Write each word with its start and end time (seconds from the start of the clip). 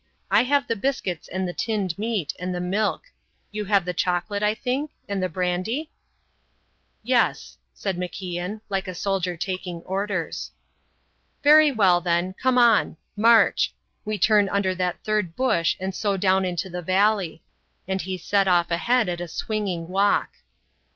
I 0.31 0.41
have 0.45 0.65
the 0.67 0.75
biscuits 0.75 1.27
and 1.27 1.47
the 1.47 1.53
tinned 1.53 1.95
meat, 1.95 2.33
and 2.39 2.55
the 2.55 2.59
milk. 2.59 3.03
You 3.51 3.65
have 3.65 3.85
the 3.85 3.93
chocolate, 3.93 4.41
I 4.41 4.55
think? 4.55 4.89
And 5.07 5.21
the 5.21 5.29
brandy?" 5.29 5.91
"Yes," 7.03 7.59
said 7.75 7.97
MacIan, 7.99 8.61
like 8.67 8.87
a 8.87 8.95
soldier 8.95 9.37
taking 9.37 9.81
orders. 9.81 10.49
"Very 11.43 11.71
well, 11.71 12.01
then, 12.01 12.33
come 12.33 12.57
on. 12.57 12.97
March. 13.15 13.75
We 14.03 14.17
turn 14.17 14.49
under 14.49 14.73
that 14.73 15.03
third 15.03 15.35
bush 15.35 15.77
and 15.79 15.93
so 15.93 16.17
down 16.17 16.45
into 16.45 16.67
the 16.67 16.81
valley." 16.81 17.43
And 17.87 18.01
he 18.01 18.17
set 18.17 18.47
off 18.47 18.71
ahead 18.71 19.07
at 19.07 19.21
a 19.21 19.27
swinging 19.27 19.87
walk. 19.87 20.31